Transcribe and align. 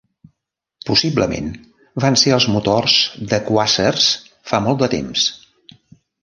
Possiblement, 0.87 1.51
van 2.05 2.17
ser 2.21 2.33
els 2.37 2.47
motors 2.53 2.95
de 3.35 3.41
quàsars 3.51 4.09
fa 4.53 4.63
molt 4.69 4.83
de 4.83 4.91
temps. 4.97 5.29